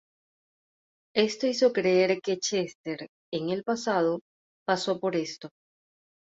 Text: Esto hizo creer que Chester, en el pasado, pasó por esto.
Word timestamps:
Esto 1.15 1.45
hizo 1.45 1.71
creer 1.71 2.21
que 2.23 2.39
Chester, 2.39 3.07
en 3.31 3.49
el 3.51 3.63
pasado, 3.63 4.21
pasó 4.65 4.99
por 4.99 5.15
esto. 5.15 5.49